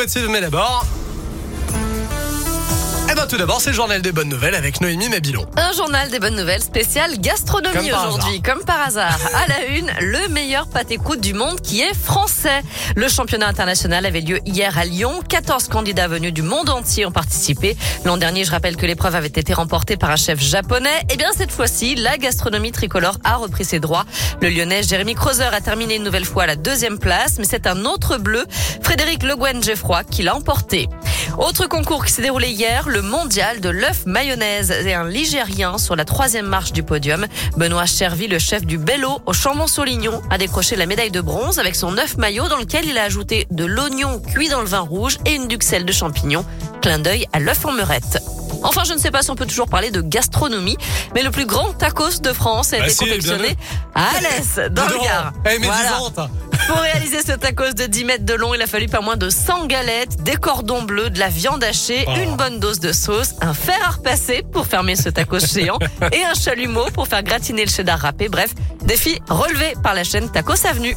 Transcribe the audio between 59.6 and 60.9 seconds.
galettes, des cordons